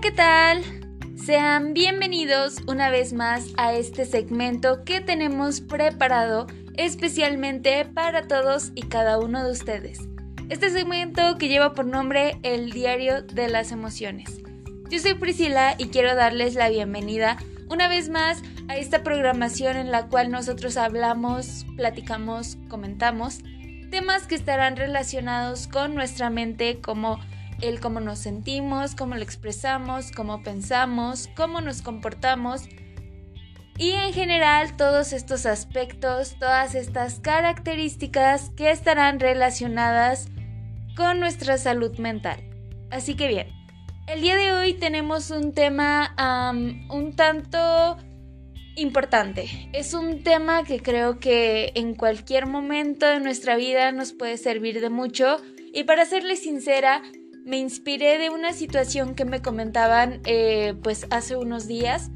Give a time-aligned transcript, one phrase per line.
[0.00, 0.62] ¿qué tal?
[1.16, 8.82] Sean bienvenidos una vez más a este segmento que tenemos preparado especialmente para todos y
[8.82, 9.98] cada uno de ustedes.
[10.50, 14.40] Este segmento que lleva por nombre El Diario de las Emociones.
[14.88, 17.36] Yo soy Priscila y quiero darles la bienvenida
[17.68, 23.40] una vez más a esta programación en la cual nosotros hablamos, platicamos, comentamos
[23.90, 27.18] temas que estarán relacionados con nuestra mente como
[27.60, 32.68] el cómo nos sentimos, cómo lo expresamos, cómo pensamos, cómo nos comportamos
[33.78, 40.28] y en general todos estos aspectos, todas estas características que estarán relacionadas
[40.96, 42.42] con nuestra salud mental.
[42.90, 43.48] Así que bien,
[44.08, 46.14] el día de hoy tenemos un tema
[46.90, 47.98] un tanto
[48.74, 49.48] importante.
[49.72, 54.80] Es un tema que creo que en cualquier momento de nuestra vida nos puede servir
[54.80, 55.36] de mucho
[55.72, 57.02] y para serles sincera,
[57.48, 62.10] me inspiré de una situación que me comentaban eh, pues hace unos días.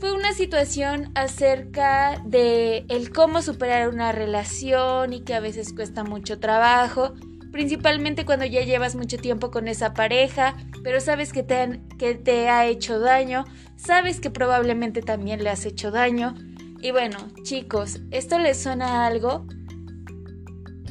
[0.00, 6.04] Fue una situación acerca de el cómo superar una relación y que a veces cuesta
[6.04, 7.12] mucho trabajo,
[7.52, 12.48] principalmente cuando ya llevas mucho tiempo con esa pareja, pero sabes que te, que te
[12.48, 13.44] ha hecho daño,
[13.76, 16.34] sabes que probablemente también le has hecho daño.
[16.80, 19.46] Y bueno, chicos, ¿esto les suena algo?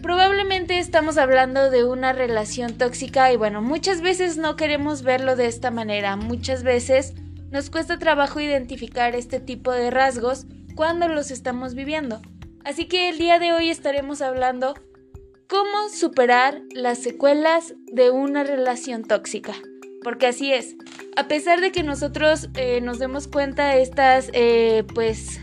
[0.01, 5.45] Probablemente estamos hablando de una relación tóxica y bueno, muchas veces no queremos verlo de
[5.45, 7.13] esta manera, muchas veces
[7.51, 12.19] nos cuesta trabajo identificar este tipo de rasgos cuando los estamos viviendo.
[12.63, 14.73] Así que el día de hoy estaremos hablando
[15.47, 19.53] cómo superar las secuelas de una relación tóxica.
[20.03, 20.75] Porque así es,
[21.15, 25.41] a pesar de que nosotros eh, nos demos cuenta de estas, eh, pues,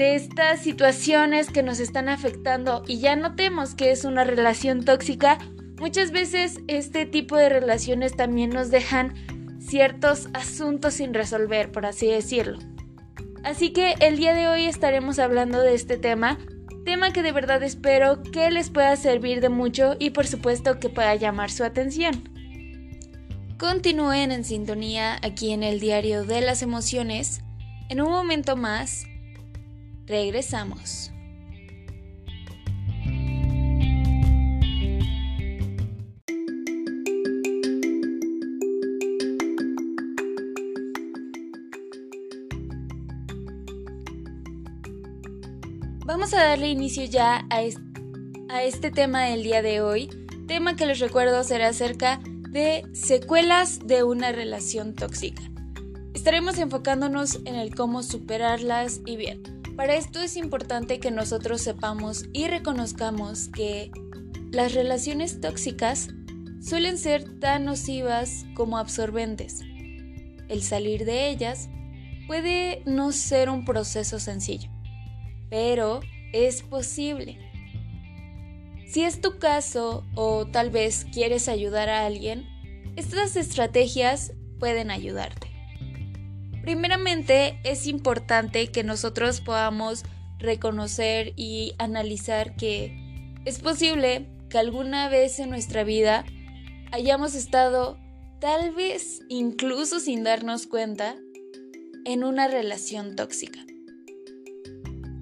[0.00, 5.36] de estas situaciones que nos están afectando y ya notemos que es una relación tóxica,
[5.78, 9.12] muchas veces este tipo de relaciones también nos dejan
[9.60, 12.58] ciertos asuntos sin resolver, por así decirlo.
[13.44, 16.38] Así que el día de hoy estaremos hablando de este tema,
[16.86, 20.88] tema que de verdad espero que les pueda servir de mucho y por supuesto que
[20.88, 22.26] pueda llamar su atención.
[23.58, 27.42] Continúen en sintonía aquí en el diario de las emociones.
[27.90, 29.04] En un momento más
[30.10, 31.12] Regresamos.
[46.04, 47.62] Vamos a darle inicio ya a,
[48.62, 50.10] este tema del día de hoy,
[50.48, 52.18] tema que les recuerdo será acerca
[52.50, 55.42] de secuelas de una relación tóxica.
[56.14, 59.59] Estaremos enfocándonos en el cómo superarlas y bien.
[59.80, 63.90] Para esto es importante que nosotros sepamos y reconozcamos que
[64.50, 66.08] las relaciones tóxicas
[66.60, 69.62] suelen ser tan nocivas como absorbentes.
[70.50, 71.70] El salir de ellas
[72.26, 74.70] puede no ser un proceso sencillo,
[75.48, 76.00] pero
[76.34, 77.38] es posible.
[78.86, 82.44] Si es tu caso o tal vez quieres ayudar a alguien,
[82.96, 85.49] estas estrategias pueden ayudarte.
[86.62, 90.04] Primeramente, es importante que nosotros podamos
[90.38, 92.96] reconocer y analizar que
[93.44, 96.24] es posible que alguna vez en nuestra vida
[96.92, 97.98] hayamos estado,
[98.40, 101.16] tal vez incluso sin darnos cuenta,
[102.04, 103.60] en una relación tóxica.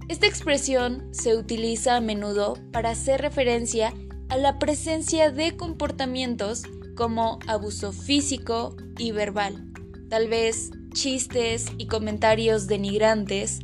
[0.09, 3.93] Esta expresión se utiliza a menudo para hacer referencia
[4.31, 6.63] a la presencia de comportamientos
[6.97, 9.71] como abuso físico y verbal,
[10.09, 13.61] tal vez chistes y comentarios denigrantes,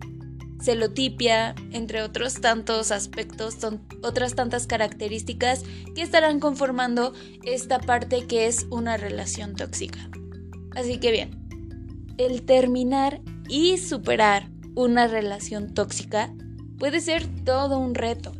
[0.62, 5.64] celotipia, entre otros tantos aspectos, son otras tantas características
[5.94, 7.12] que estarán conformando
[7.42, 10.08] esta parte que es una relación tóxica.
[10.76, 16.32] Así que bien, el terminar y superar una relación tóxica
[16.78, 18.32] puede ser todo un reto,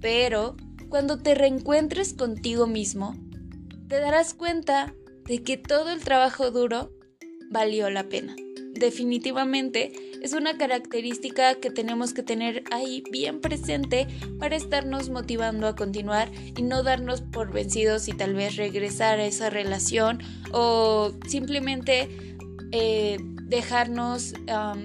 [0.00, 0.56] pero
[0.90, 3.16] cuando te reencuentres contigo mismo,
[3.88, 6.90] te darás cuenta de que todo el trabajo duro
[7.54, 8.36] valió la pena.
[8.72, 14.08] Definitivamente es una característica que tenemos que tener ahí bien presente
[14.40, 19.26] para estarnos motivando a continuar y no darnos por vencidos y tal vez regresar a
[19.26, 20.18] esa relación
[20.52, 22.08] o simplemente
[22.72, 24.34] eh, dejarnos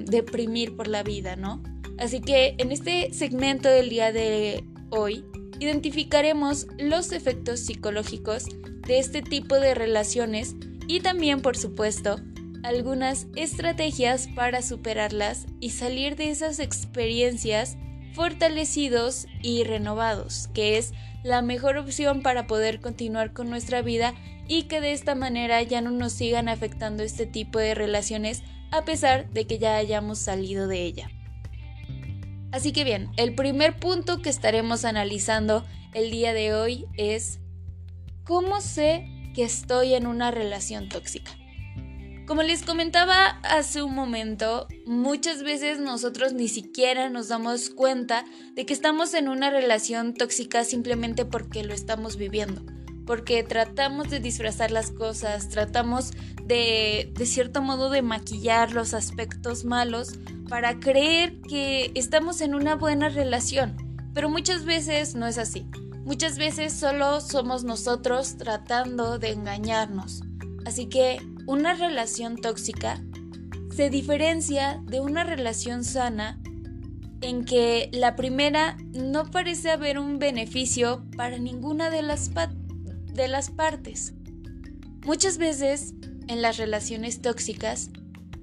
[0.06, 1.64] deprimir por la vida, ¿no?
[1.98, 5.26] Así que en este segmento del día de hoy
[5.60, 8.46] identificaremos los efectos psicológicos
[8.88, 10.56] de este tipo de relaciones
[10.88, 12.20] y también, por supuesto,
[12.64, 17.78] algunas estrategias para superarlas y salir de esas experiencias
[18.14, 24.14] fortalecidos y renovados, que es la mejor opción para poder continuar con nuestra vida
[24.48, 28.84] y que de esta manera ya no nos sigan afectando este tipo de relaciones a
[28.84, 31.10] pesar de que ya hayamos salido de ella.
[32.52, 37.40] Así que bien, el primer punto que estaremos analizando el día de hoy es
[38.24, 39.06] ¿cómo sé
[39.36, 41.39] que estoy en una relación tóxica?
[42.30, 48.24] Como les comentaba hace un momento, muchas veces nosotros ni siquiera nos damos cuenta
[48.54, 52.62] de que estamos en una relación tóxica simplemente porque lo estamos viviendo
[53.08, 56.12] porque tratamos de disfrazar las cosas, tratamos
[56.46, 62.76] de, de cierto modo, de maquillar los aspectos malos para creer que estamos en una
[62.76, 63.76] buena relación.
[64.14, 65.66] Pero muchas veces no es así.
[66.06, 70.22] Muchas veces solo somos nosotros tratando de engañarnos.
[70.68, 71.20] Así que
[71.50, 73.04] una relación tóxica
[73.76, 76.40] se diferencia de una relación sana
[77.22, 82.30] en que la primera no parece haber un beneficio para ninguna de las,
[83.16, 84.14] de las partes.
[85.04, 85.96] Muchas veces
[86.28, 87.90] en las relaciones tóxicas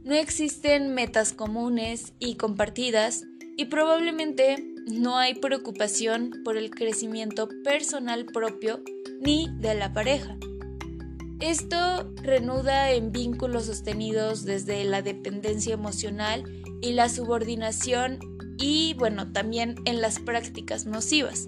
[0.03, 3.23] no existen metas comunes y compartidas
[3.56, 4.56] y probablemente
[4.88, 8.82] no hay preocupación por el crecimiento personal propio
[9.20, 10.37] ni de la pareja.
[11.40, 16.44] Esto renuda en vínculos sostenidos desde la dependencia emocional
[16.80, 18.18] y la subordinación
[18.58, 21.44] y bueno, también en las prácticas nocivas,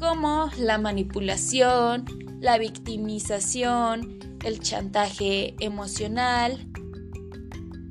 [0.00, 2.04] como la manipulación,
[2.40, 6.66] la victimización, el chantaje emocional,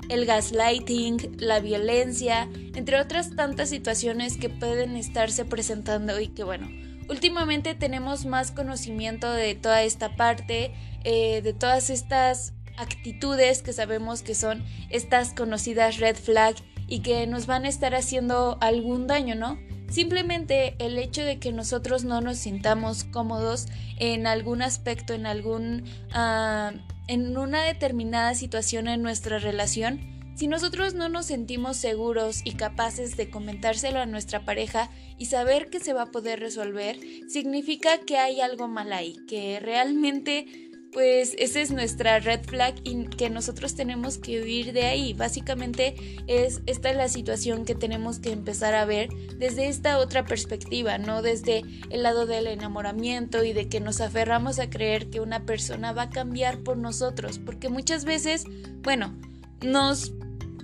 [0.10, 6.68] el gaslighting, la violencia, entre otras tantas situaciones que pueden estarse presentando y que bueno,
[7.10, 10.74] últimamente tenemos más conocimiento de toda esta parte,
[11.04, 16.56] eh, de todas estas actitudes que sabemos que son estas conocidas red flag
[16.88, 19.60] y que nos van a estar haciendo algún daño, ¿no?
[19.90, 23.68] Simplemente el hecho de que nosotros no nos sintamos cómodos
[23.98, 25.86] en algún aspecto, en algún.
[26.12, 26.74] Ah,
[27.08, 33.18] en una determinada situación en nuestra relación, si nosotros no nos sentimos seguros y capaces
[33.18, 38.20] de comentárselo a nuestra pareja y saber que se va a poder resolver, significa que
[38.20, 40.46] hay algo mal ahí, que realmente
[40.94, 45.14] pues esa es nuestra red flag y que nosotros tenemos que huir de ahí.
[45.14, 45.96] Básicamente
[46.28, 49.10] es esta es la situación que tenemos que empezar a ver
[49.40, 54.60] desde esta otra perspectiva, no desde el lado del enamoramiento y de que nos aferramos
[54.60, 58.46] a creer que una persona va a cambiar por nosotros, porque muchas veces,
[58.84, 59.16] bueno,
[59.62, 60.14] nos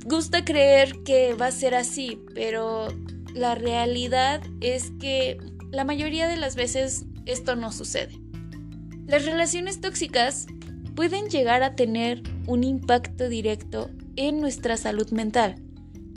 [0.06, 2.88] gusta creer que va a ser así, pero
[3.34, 5.38] la realidad es que
[5.72, 8.20] la mayoría de las veces esto no sucede.
[9.08, 10.46] Las relaciones tóxicas
[10.96, 15.56] pueden llegar a tener un impacto directo en nuestra salud mental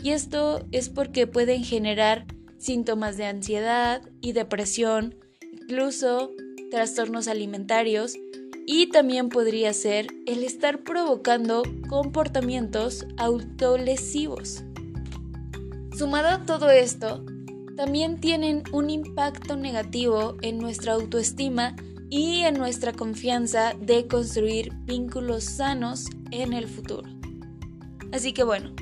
[0.03, 2.27] y esto es porque pueden generar
[2.59, 5.17] síntomas de ansiedad y depresión,
[5.53, 6.31] incluso
[6.71, 8.17] trastornos alimentarios
[8.67, 14.65] y también podría ser el estar provocando comportamientos autolesivos.
[15.97, 17.25] Sumado a todo esto,
[17.77, 21.77] también tienen un impacto negativo en nuestra autoestima
[22.11, 27.09] y en nuestra confianza de construir vínculos sanos en el futuro.
[28.13, 28.75] Así que bueno,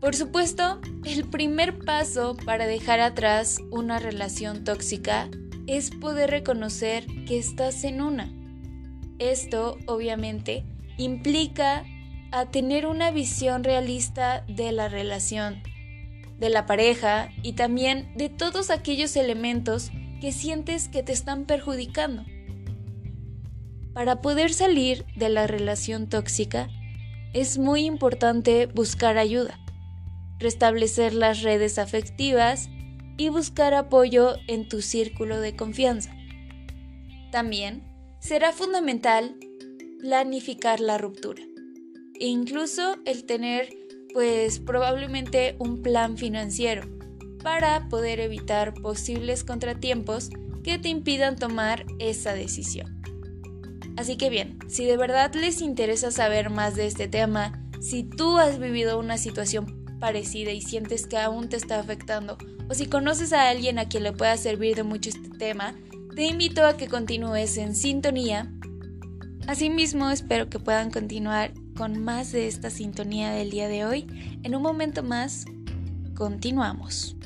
[0.00, 5.28] por supuesto, el primer paso para dejar atrás una relación tóxica
[5.66, 8.32] es poder reconocer que estás en una.
[9.18, 10.64] Esto, obviamente,
[10.98, 11.84] implica
[12.50, 15.62] tener una visión realista de la relación,
[16.38, 22.24] de la pareja y también de todos aquellos elementos que sientes que te están perjudicando.
[23.94, 26.68] Para poder salir de la relación tóxica,
[27.32, 29.58] es muy importante buscar ayuda,
[30.38, 32.68] restablecer las redes afectivas
[33.16, 36.14] y buscar apoyo en tu círculo de confianza.
[37.32, 37.82] También
[38.26, 39.36] será fundamental
[40.00, 41.44] planificar la ruptura
[42.18, 43.68] e incluso el tener
[44.12, 46.82] pues probablemente un plan financiero
[47.44, 50.30] para poder evitar posibles contratiempos
[50.64, 53.00] que te impidan tomar esa decisión.
[53.96, 58.38] Así que bien, si de verdad les interesa saber más de este tema, si tú
[58.38, 63.32] has vivido una situación parecida y sientes que aún te está afectando, o si conoces
[63.32, 65.76] a alguien a quien le pueda servir de mucho este tema,
[66.16, 68.50] te invito a que continúes en sintonía.
[69.46, 74.06] Asimismo, espero que puedan continuar con más de esta sintonía del día de hoy.
[74.42, 75.44] En un momento más,
[76.14, 77.16] continuamos.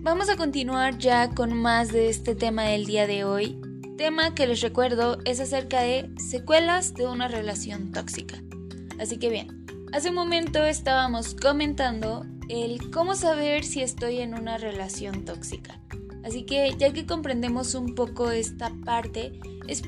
[0.00, 3.63] Vamos a continuar ya con más de este tema del día de hoy
[3.96, 8.42] tema que les recuerdo es acerca de secuelas de una relación tóxica.
[8.98, 14.58] Así que bien, hace un momento estábamos comentando el cómo saber si estoy en una
[14.58, 15.80] relación tóxica.
[16.24, 19.32] Así que ya que comprendemos un poco esta parte,
[19.68, 19.82] es,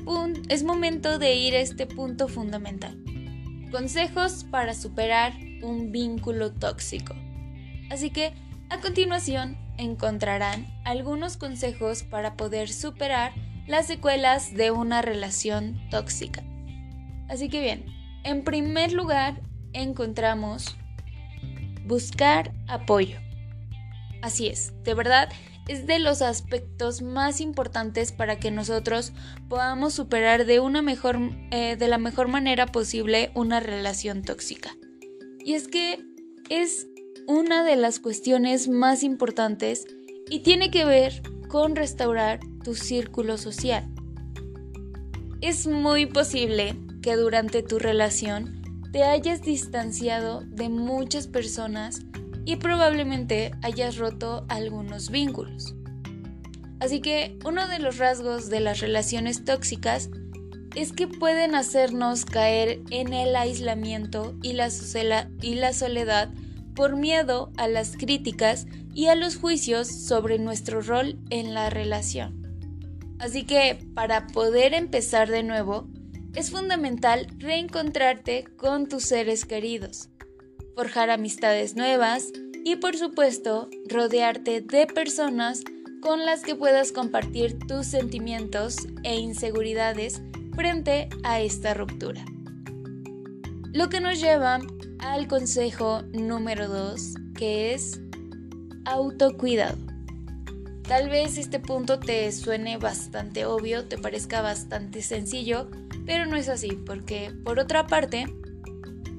[0.49, 2.97] es momento de ir a este punto fundamental.
[3.71, 7.15] Consejos para superar un vínculo tóxico.
[7.89, 8.33] Así que
[8.69, 13.33] a continuación encontrarán algunos consejos para poder superar
[13.67, 16.43] las secuelas de una relación tóxica.
[17.29, 17.85] Así que bien,
[18.23, 19.41] en primer lugar
[19.73, 20.75] encontramos
[21.85, 23.19] buscar apoyo.
[24.21, 25.29] Así es, de verdad
[25.67, 29.11] es de los aspectos más importantes para que nosotros
[29.49, 31.19] podamos superar de una mejor
[31.51, 34.75] eh, de la mejor manera posible una relación tóxica.
[35.39, 36.03] Y es que
[36.49, 36.87] es
[37.27, 39.85] una de las cuestiones más importantes
[40.29, 43.85] y tiene que ver con restaurar tu círculo social.
[45.39, 52.01] Es muy posible que durante tu relación te hayas distanciado de muchas personas
[52.43, 55.75] y probablemente hayas roto algunos vínculos.
[56.81, 60.09] Así que uno de los rasgos de las relaciones tóxicas
[60.75, 64.67] es que pueden hacernos caer en el aislamiento y la,
[65.41, 66.31] y la soledad
[66.75, 72.46] por miedo a las críticas y a los juicios sobre nuestro rol en la relación.
[73.19, 75.87] Así que para poder empezar de nuevo,
[76.35, 80.09] es fundamental reencontrarte con tus seres queridos
[80.77, 82.31] forjar amistades nuevas
[82.63, 85.63] y por supuesto rodearte de personas
[86.03, 90.21] con las que puedas compartir tus sentimientos e inseguridades
[90.55, 92.23] frente a esta ruptura.
[93.73, 94.59] Lo que nos lleva
[94.99, 97.99] al consejo número 2, que es
[98.85, 99.77] autocuidado.
[100.87, 105.69] Tal vez este punto te suene bastante obvio, te parezca bastante sencillo,
[106.05, 108.25] pero no es así, porque por otra parte,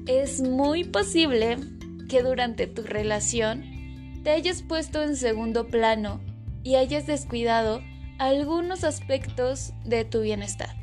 [0.07, 1.57] es muy posible
[2.09, 3.63] que durante tu relación
[4.23, 6.19] te hayas puesto en segundo plano
[6.63, 7.83] y hayas descuidado
[8.17, 10.75] algunos aspectos de tu bienestar.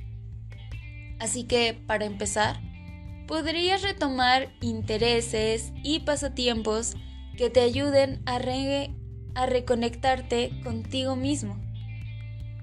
[1.19, 2.61] Así que, para empezar,
[3.27, 6.95] podrías retomar intereses y pasatiempos
[7.37, 8.39] que te ayuden a,
[9.37, 11.57] a reconectarte contigo mismo.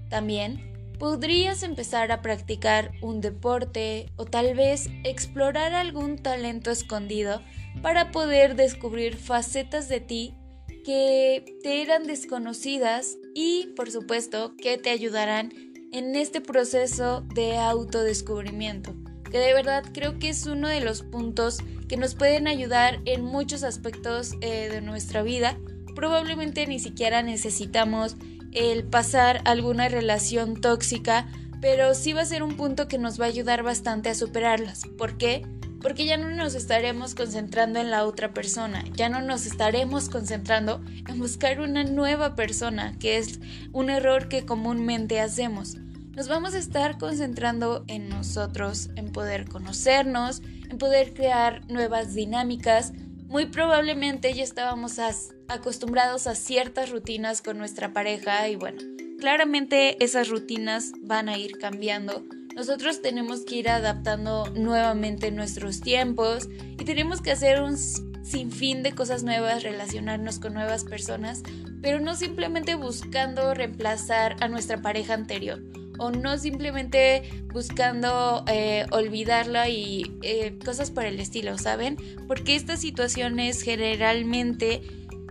[0.10, 7.42] También podrías empezar a practicar un deporte o tal vez explorar algún talento escondido
[7.82, 10.36] para poder descubrir facetas de ti
[10.84, 15.52] que te eran desconocidas y por supuesto que te ayudarán
[15.92, 18.96] en este proceso de autodescubrimiento,
[19.32, 23.24] que de verdad creo que es uno de los puntos que nos pueden ayudar en
[23.24, 25.58] muchos aspectos eh, de nuestra vida.
[25.96, 28.16] Probablemente ni siquiera necesitamos
[28.52, 31.28] el pasar alguna relación tóxica,
[31.62, 34.84] pero sí va a ser un punto que nos va a ayudar bastante a superarlas.
[34.98, 35.46] ¿Por qué?
[35.82, 40.82] Porque ya no nos estaremos concentrando en la otra persona, ya no nos estaremos concentrando
[41.08, 43.40] en buscar una nueva persona, que es
[43.74, 45.76] un error que comúnmente hacemos.
[46.16, 52.94] Nos vamos a estar concentrando en nosotros, en poder conocernos, en poder crear nuevas dinámicas,
[53.28, 55.00] muy probablemente ya estábamos
[55.48, 58.82] acostumbrados a ciertas rutinas con nuestra pareja y bueno,
[59.20, 62.24] claramente esas rutinas van a ir cambiando.
[62.56, 66.48] Nosotros tenemos que ir adaptando nuevamente nuestros tiempos
[66.80, 71.42] y tenemos que hacer un sinfín de cosas nuevas, relacionarnos con nuevas personas,
[71.82, 75.62] pero no simplemente buscando reemplazar a nuestra pareja anterior
[76.00, 81.98] o no simplemente buscando eh, olvidarla y eh, cosas por el estilo, ¿saben?
[82.28, 84.82] Porque estas situaciones generalmente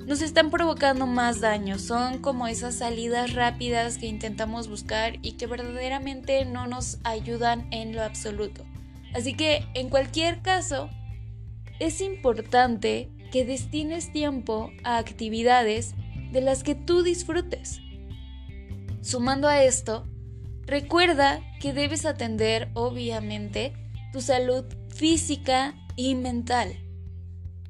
[0.07, 5.47] nos están provocando más daño, son como esas salidas rápidas que intentamos buscar y que
[5.47, 8.65] verdaderamente no nos ayudan en lo absoluto.
[9.15, 10.91] Así que en cualquier caso,
[11.79, 15.95] es importante que destines tiempo a actividades
[16.33, 17.81] de las que tú disfrutes.
[19.01, 20.07] Sumando a esto,
[20.67, 23.73] Recuerda que debes atender, obviamente,
[24.13, 26.77] tu salud física y mental.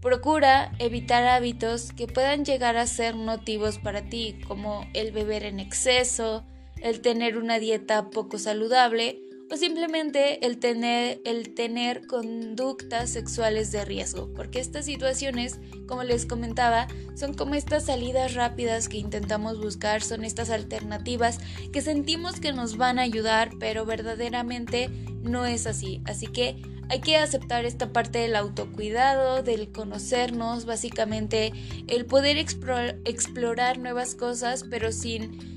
[0.03, 5.61] Procura evitar hábitos que puedan llegar a ser motivos para ti, como el beber en
[5.61, 6.45] exceso,
[6.83, 13.85] el tener una dieta poco saludable o simplemente el tener, el tener conductas sexuales de
[13.85, 20.03] riesgo, porque estas situaciones, como les comentaba, son como estas salidas rápidas que intentamos buscar,
[20.03, 21.39] son estas alternativas
[21.73, 24.89] que sentimos que nos van a ayudar, pero verdaderamente
[25.23, 26.03] no es así.
[26.07, 26.61] Así que
[26.93, 31.51] hay que aceptar esta parte del autocuidado, del conocernos, básicamente
[31.87, 35.57] el poder explorar nuevas cosas, pero sin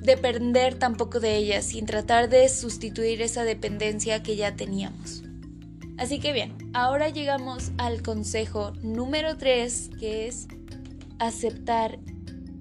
[0.00, 5.22] depender tampoco de ellas, sin tratar de sustituir esa dependencia que ya teníamos.
[5.98, 10.48] Así que bien, ahora llegamos al consejo número 3, que es
[11.18, 11.98] aceptar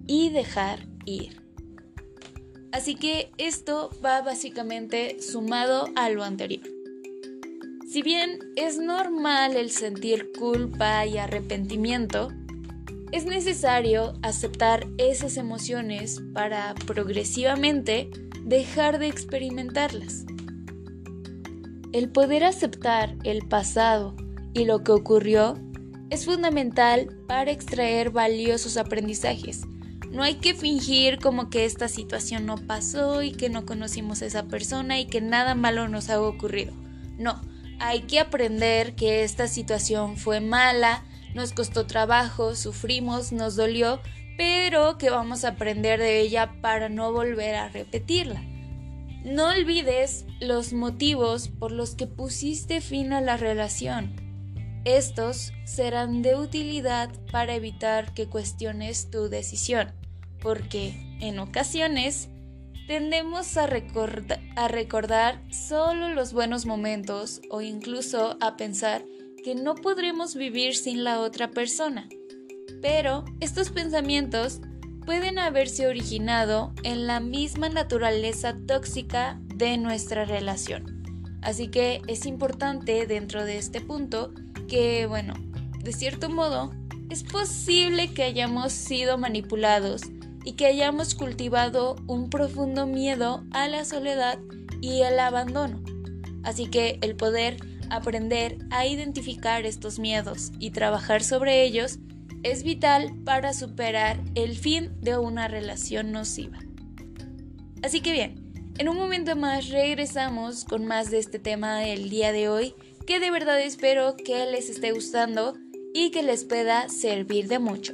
[0.08, 1.42] y dejar ir.
[2.74, 6.81] Así que esto va básicamente sumado a lo anterior.
[7.92, 12.30] Si bien es normal el sentir culpa y arrepentimiento,
[13.12, 18.10] es necesario aceptar esas emociones para progresivamente
[18.46, 20.24] dejar de experimentarlas.
[21.92, 24.16] El poder aceptar el pasado
[24.54, 25.60] y lo que ocurrió
[26.10, 29.64] es fundamental para extraer valiosos aprendizajes.
[30.10, 34.28] No hay que fingir como que esta situación no pasó y que no conocimos a
[34.28, 36.72] esa persona y que nada malo nos ha ocurrido.
[37.18, 37.51] No,
[37.82, 44.00] hay que aprender que esta situación fue mala, nos costó trabajo, sufrimos, nos dolió,
[44.38, 48.44] pero que vamos a aprender de ella para no volver a repetirla.
[49.26, 54.16] No olvides los motivos por los que pusiste fin a la relación.
[54.86, 59.92] Estos serán de utilidad para evitar que cuestiones tu decisión,
[60.40, 62.30] porque en ocasiones
[62.88, 69.06] tendemos a, recordar solo los buenos momentos o incluso a pensar
[69.44, 72.08] que no podremos vivir sin la otra persona.
[72.82, 74.62] Pero estos pensamientos
[75.06, 81.02] pueden haberse originado en la misma naturaleza tóxica de nuestra relación.
[81.42, 84.34] Así que es importante dentro de este punto
[84.68, 85.34] que, bueno,
[85.80, 86.72] de cierto modo,
[87.10, 90.04] es posible que hayamos sido manipulados
[90.44, 94.40] y que hayamos cultivado un profundo miedo a la soledad
[94.82, 95.82] y el abandono.
[96.44, 97.58] Así que el poder
[97.90, 102.00] aprender a identificar estos miedos y trabajar sobre ellos
[102.44, 106.58] es vital para superar el fin de una relación nociva.
[107.84, 112.32] Así que bien, en un momento más regresamos con más de este tema el día
[112.32, 112.74] de hoy,
[113.06, 115.56] que de verdad espero que les esté gustando
[115.94, 117.94] y que les pueda servir de mucho.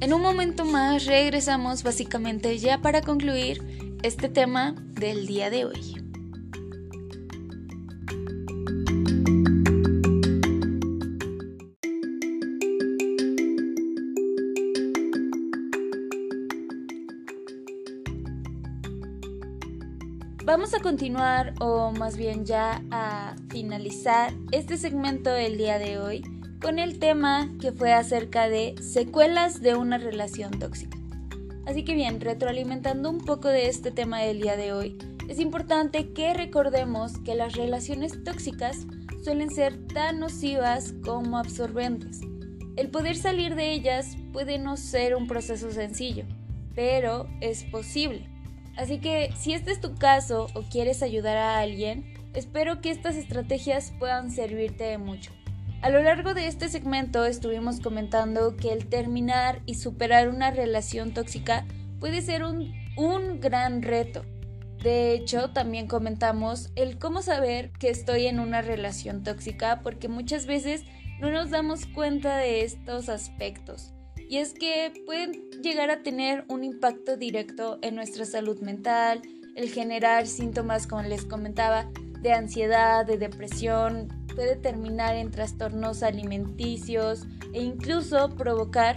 [0.00, 5.96] En un momento más regresamos básicamente ya para concluir este tema del día de hoy.
[20.46, 26.39] Vamos a continuar o más bien ya a finalizar este segmento del día de hoy
[26.60, 30.98] con el tema que fue acerca de secuelas de una relación tóxica.
[31.66, 36.12] Así que bien, retroalimentando un poco de este tema del día de hoy, es importante
[36.12, 38.86] que recordemos que las relaciones tóxicas
[39.24, 42.20] suelen ser tan nocivas como absorbentes.
[42.76, 46.24] El poder salir de ellas puede no ser un proceso sencillo,
[46.74, 48.28] pero es posible.
[48.76, 53.16] Así que si este es tu caso o quieres ayudar a alguien, espero que estas
[53.16, 55.32] estrategias puedan servirte de mucho.
[55.82, 61.14] A lo largo de este segmento estuvimos comentando que el terminar y superar una relación
[61.14, 61.64] tóxica
[61.98, 62.78] puede ser un,
[63.40, 64.22] gran reto.
[64.82, 70.44] De hecho, también comentamos el cómo saber que estoy en una relación tóxica porque muchas
[70.44, 70.84] veces
[71.18, 73.94] no nos damos cuenta de estos aspectos
[74.30, 79.22] y es que pueden llegar a tener un impacto directo en nuestra salud mental,
[79.56, 81.90] el generar síntomas, como les comentaba,
[82.20, 88.96] de ansiedad, de depresión, puede terminar en trastornos alimenticios e incluso provocar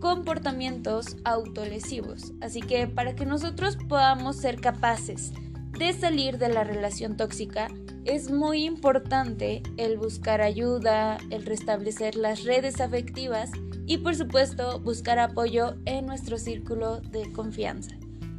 [0.00, 2.32] comportamientos autolesivos.
[2.40, 5.32] Así que para que nosotros podamos ser capaces
[5.78, 7.68] de salir de la relación tóxica,
[8.04, 13.50] es muy importante el buscar ayuda, el restablecer las redes afectivas
[13.86, 17.96] y por supuesto buscar apoyo en nuestro círculo de confianza.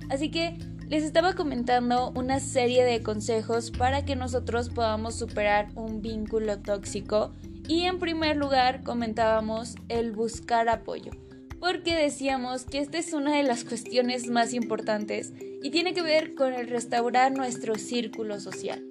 [0.10, 6.02] Así que les estaba comentando una serie de consejos para que nosotros podamos superar un
[6.02, 7.34] vínculo tóxico
[7.68, 11.12] y en primer lugar comentábamos el buscar apoyo
[11.60, 16.36] porque decíamos que esta es una de las cuestiones más importantes y tiene que ver
[16.36, 18.86] con el restaurar nuestro círculo social.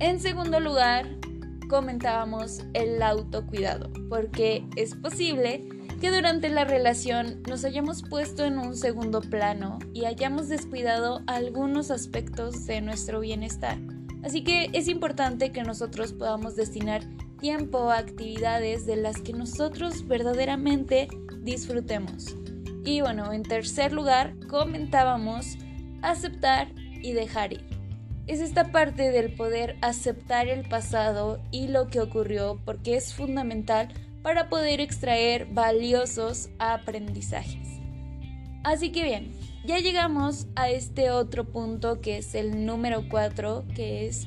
[0.00, 1.06] En segundo lugar,
[1.68, 5.64] comentábamos el autocuidado, porque es posible
[6.02, 11.92] que durante la relación nos hayamos puesto en un segundo plano y hayamos descuidado algunos
[11.92, 13.78] aspectos de nuestro bienestar.
[14.24, 17.02] Así que es importante que nosotros podamos destinar
[17.38, 21.06] tiempo a actividades de las que nosotros verdaderamente
[21.38, 22.34] disfrutemos.
[22.84, 25.56] Y bueno, en tercer lugar, comentábamos
[26.02, 26.66] aceptar
[27.00, 27.72] y dejar ir
[28.26, 33.88] es esta parte del poder aceptar el pasado y lo que ocurrió porque es fundamental
[34.22, 37.68] para poder extraer valiosos aprendizajes.
[38.64, 39.32] Así que bien,
[39.64, 44.26] ya llegamos a este otro punto que es el número 4, que es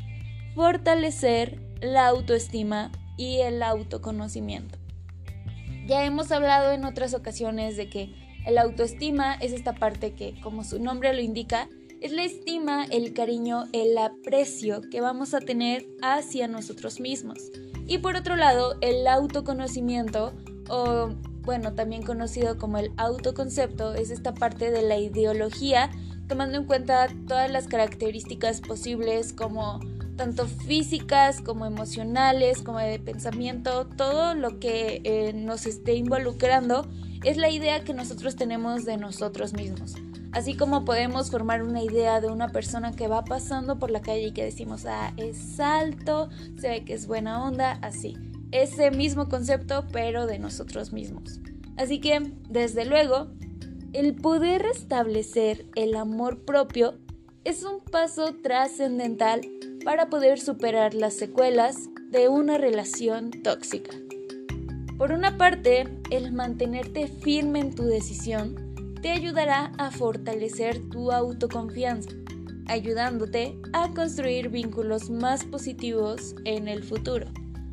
[0.56, 4.78] fortalecer la autoestima y el autoconocimiento.
[5.88, 8.14] Ya hemos hablado en otras ocasiones de que
[8.46, 11.68] el autoestima es esta parte que, como su nombre lo indica,
[12.02, 17.52] es la estima, el cariño, el aprecio que vamos a tener hacia nosotros mismos.
[17.88, 20.34] Y por otro lado, el autoconocimiento,
[20.70, 21.10] o
[21.42, 25.92] bueno, también conocido como el autoconcepto, es esta parte de la ideología,
[26.28, 29.80] tomando en cuenta todas las características posibles como
[30.16, 36.88] tanto físicas como emocionales, como de pensamiento, todo lo que eh, nos esté involucrando
[37.24, 39.96] es la idea que nosotros tenemos de nosotros mismos.
[40.36, 44.28] Así como podemos formar una idea de una persona que va pasando por la calle
[44.28, 46.28] y que decimos, ah, es alto,
[46.60, 48.18] se ve que es buena onda, así.
[48.52, 51.40] Ese mismo concepto, pero de nosotros mismos.
[51.78, 53.30] Así que, desde luego,
[53.94, 56.96] el poder restablecer el amor propio
[57.46, 59.40] es un paso trascendental
[59.86, 61.78] para poder superar las secuelas
[62.12, 63.96] de una relación tóxica.
[64.98, 68.65] Por una parte, el mantenerte firme en tu decisión
[69.06, 72.10] te ayudará a fortalecer tu autoconfianza,
[72.66, 77.28] ayudándote a construir vínculos más positivos en el futuro.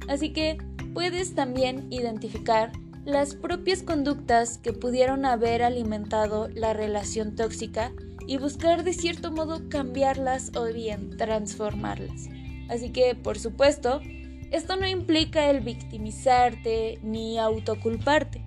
[0.09, 0.59] Así que
[0.93, 2.71] puedes también identificar
[3.07, 7.93] las propias conductas que pudieron haber alimentado la relación tóxica
[8.27, 12.29] y buscar de cierto modo cambiarlas o bien transformarlas.
[12.69, 14.03] Así que, por supuesto,
[14.51, 18.45] esto no implica el victimizarte ni autoculparte,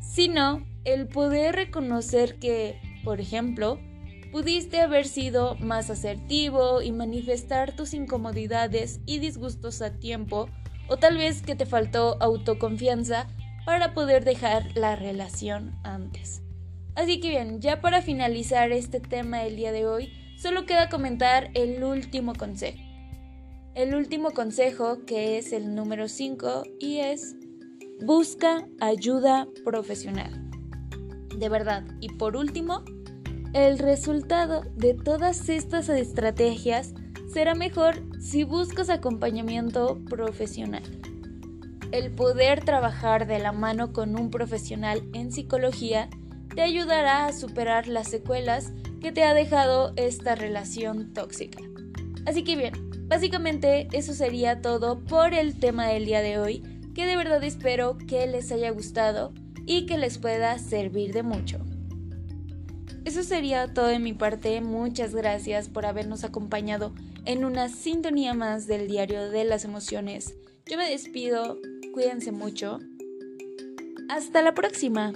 [0.00, 3.80] sino el poder reconocer que, por ejemplo,
[4.30, 10.48] pudiste haber sido más asertivo y manifestar tus incomodidades y disgustos a tiempo,
[10.88, 13.26] o tal vez que te faltó autoconfianza
[13.66, 16.42] para poder dejar la relación antes.
[16.94, 21.50] Así que bien, ya para finalizar este tema del día de hoy, solo queda comentar
[21.54, 22.78] el último consejo.
[23.74, 27.34] El último consejo que es el número 5 y es
[28.00, 30.45] busca ayuda profesional
[31.36, 31.84] de verdad.
[32.00, 32.82] Y por último,
[33.52, 36.94] el resultado de todas estas estrategias
[37.32, 40.82] será mejor si buscas acompañamiento profesional.
[41.92, 46.10] El poder trabajar de la mano con un profesional en psicología
[46.54, 51.62] te ayudará a superar las secuelas que te ha dejado esta relación tóxica.
[52.26, 52.72] Así que bien,
[53.08, 56.62] básicamente eso sería todo por el tema del día de hoy,
[56.94, 59.32] que de verdad espero que les haya gustado
[59.66, 61.58] y que les pueda servir de mucho.
[63.04, 64.60] Eso sería todo de mi parte.
[64.60, 66.92] Muchas gracias por habernos acompañado
[67.24, 70.34] en una sintonía más del diario de las emociones.
[70.66, 71.58] Yo me despido,
[71.92, 72.80] cuídense mucho.
[74.08, 75.12] Hasta la próxima.